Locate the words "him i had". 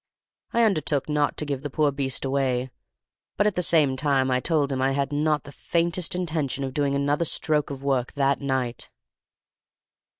4.71-5.13